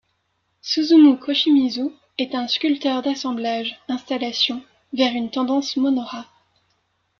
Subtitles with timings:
[0.63, 6.25] Suzumu Koshimizu est un sculpteur d'assemblages, installations, vers une tendance Mono-ha.